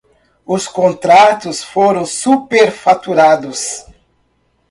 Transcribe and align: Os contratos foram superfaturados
Os 0.47 0.67
contratos 0.67 1.63
foram 1.63 2.07
superfaturados 2.07 3.85